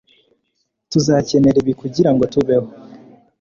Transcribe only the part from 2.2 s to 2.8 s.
tubeho